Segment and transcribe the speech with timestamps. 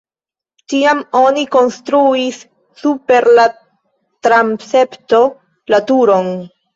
[0.71, 2.39] Tiam oni konstruis
[2.83, 3.45] super la
[4.29, 5.21] transepto
[5.75, 6.33] la turon.